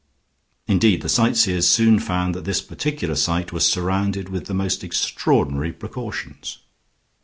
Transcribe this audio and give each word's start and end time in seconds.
Indeed, 0.65 1.03
the 1.03 1.09
sightseers 1.09 1.67
soon 1.67 1.99
found 1.99 2.33
that 2.33 2.43
this 2.43 2.59
particular 2.59 3.13
sight 3.13 3.53
was 3.53 3.71
surrounded 3.71 4.29
with 4.29 4.47
the 4.47 4.53
most 4.55 4.83
extraordinary 4.83 5.71
precautions. 5.71 6.57